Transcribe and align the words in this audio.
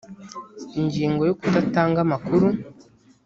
ingingo 0.79 1.21
yo 1.29 1.33
kudatanga 1.39 1.97
amakuru 2.05 2.47